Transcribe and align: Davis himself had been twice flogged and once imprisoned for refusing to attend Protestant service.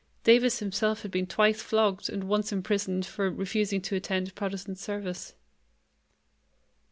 Davis 0.23 0.57
himself 0.57 1.03
had 1.03 1.11
been 1.11 1.27
twice 1.27 1.61
flogged 1.61 2.09
and 2.09 2.23
once 2.23 2.51
imprisoned 2.51 3.05
for 3.05 3.29
refusing 3.29 3.79
to 3.83 3.95
attend 3.95 4.33
Protestant 4.33 4.79
service. 4.79 5.35